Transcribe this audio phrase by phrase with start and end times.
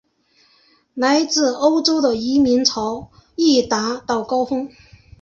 [0.95, 4.67] 来自欧洲的移民潮亦达到高峰。